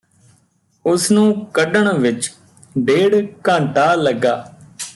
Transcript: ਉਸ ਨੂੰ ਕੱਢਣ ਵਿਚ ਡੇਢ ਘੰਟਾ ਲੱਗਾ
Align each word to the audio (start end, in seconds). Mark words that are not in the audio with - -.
ਉਸ 0.85 1.11
ਨੂੰ 1.11 1.45
ਕੱਢਣ 1.45 1.93
ਵਿਚ 1.93 2.31
ਡੇਢ 2.77 3.15
ਘੰਟਾ 3.49 3.93
ਲੱਗਾ 3.95 4.35